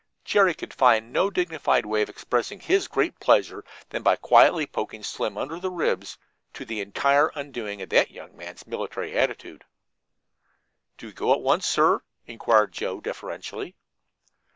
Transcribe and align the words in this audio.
Jerry 0.25 0.55
could 0.55 0.73
find 0.73 1.13
no 1.13 1.25
other 1.27 1.33
dignified 1.35 1.85
way 1.85 2.01
of 2.01 2.09
expressing 2.09 2.59
his 2.59 2.87
great 2.87 3.19
pleasure 3.19 3.63
than 3.91 4.01
by 4.01 4.15
quietly 4.15 4.65
poking 4.65 5.03
Slim 5.03 5.37
under 5.37 5.59
the 5.59 5.69
ribs, 5.69 6.17
to 6.55 6.65
the 6.65 6.81
entire 6.81 7.27
undoing 7.35 7.83
of 7.83 7.89
that 7.89 8.09
young 8.09 8.35
man's 8.35 8.65
military 8.65 9.15
attitude. 9.15 9.63
"Do 10.97 11.05
we 11.05 11.13
go 11.13 11.31
at 11.35 11.41
once, 11.41 11.67
sir?" 11.67 12.01
inquired 12.25 12.71
Joe 12.71 12.99
deferentially. 12.99 13.75